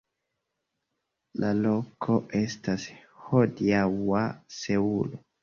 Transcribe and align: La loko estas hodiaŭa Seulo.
La 1.43 1.51
loko 1.57 2.15
estas 2.41 2.87
hodiaŭa 3.27 4.25
Seulo. 4.59 5.23